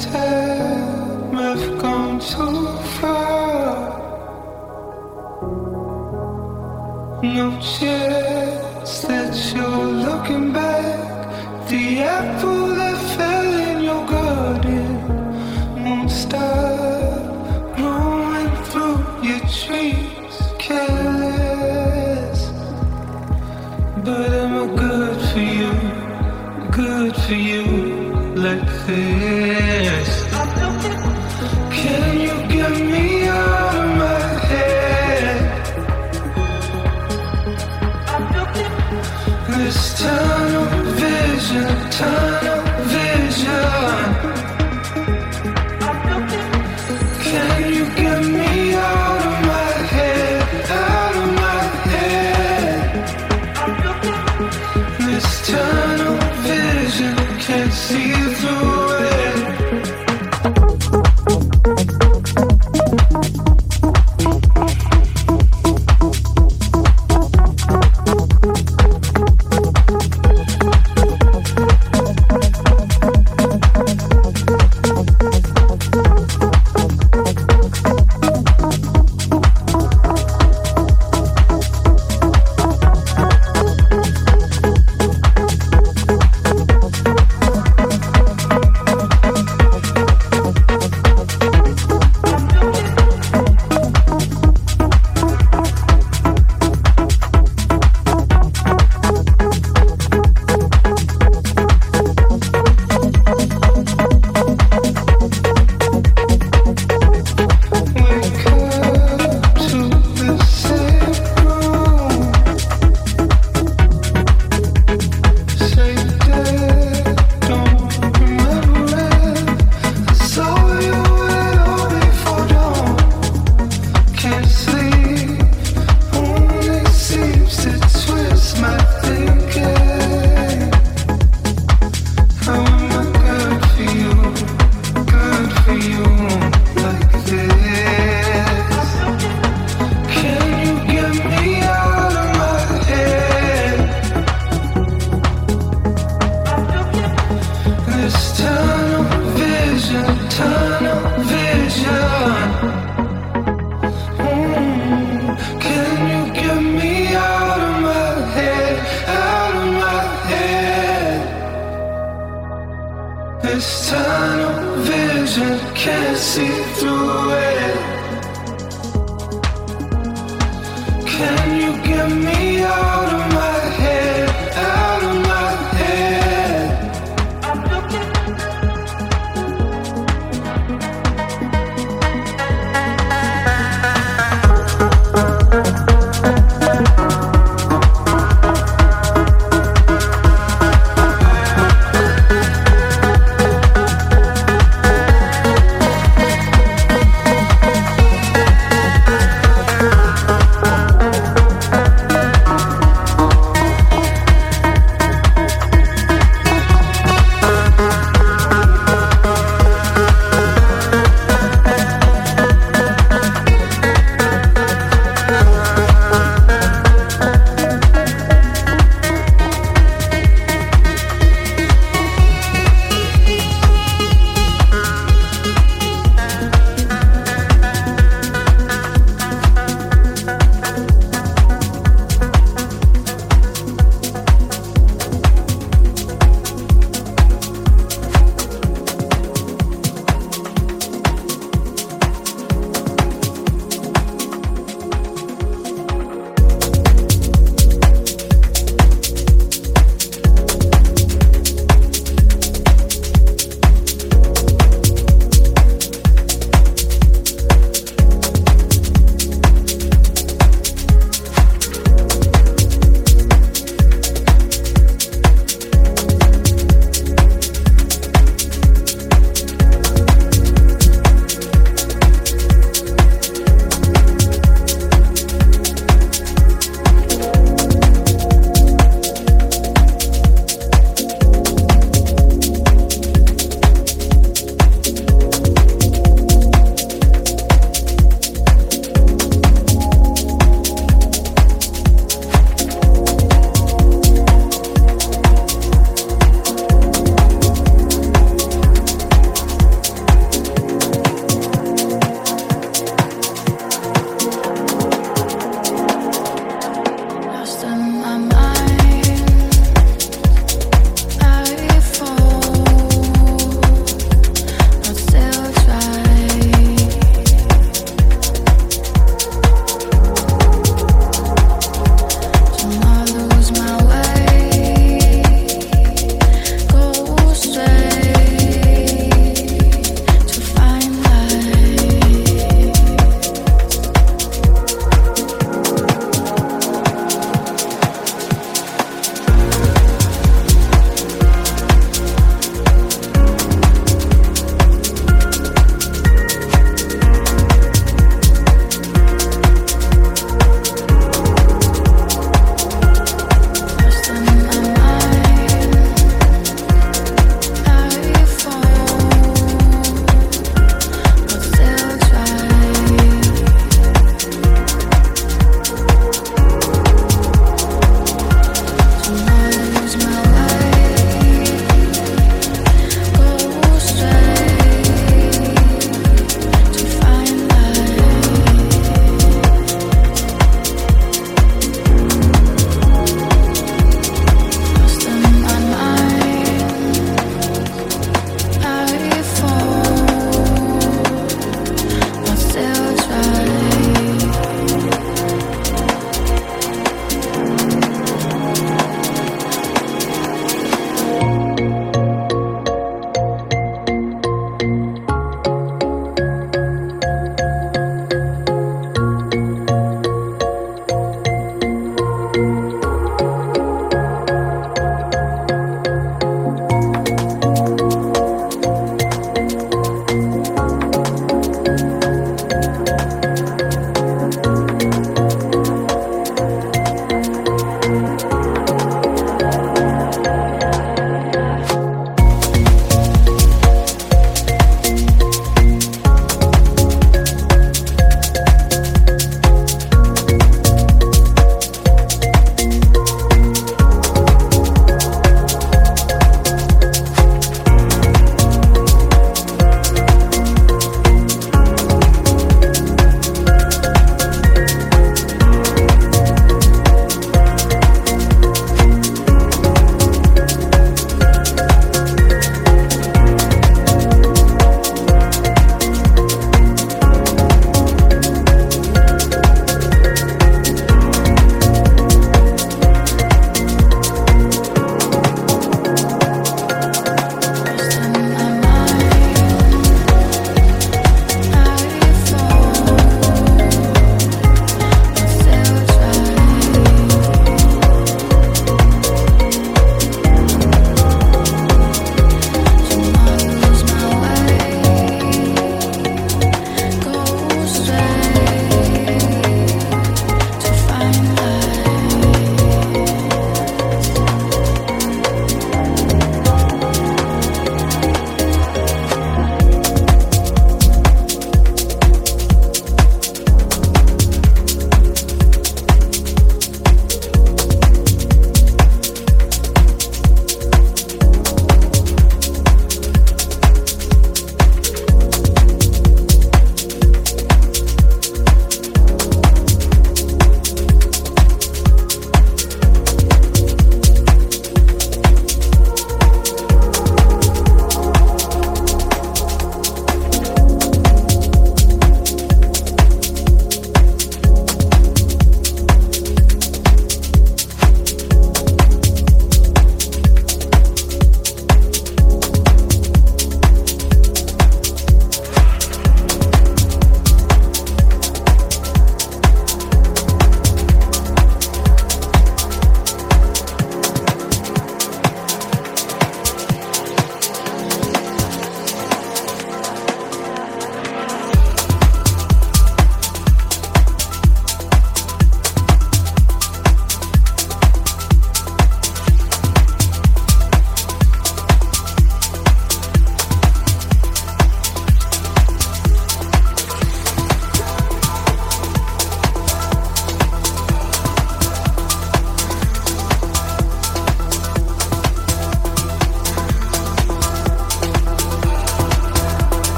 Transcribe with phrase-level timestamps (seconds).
[0.00, 2.66] time I've gone too
[2.98, 3.98] far.
[7.22, 11.68] No chance that you're looking back.
[11.68, 14.88] The apple that fell in your garden
[15.84, 20.36] won't stop growing through your trees.
[20.58, 22.40] Careless,
[24.04, 25.72] but am I good for you?
[26.70, 27.64] Good for you
[28.34, 29.39] like this.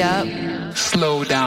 [0.00, 0.26] Up,
[0.76, 1.43] slow down.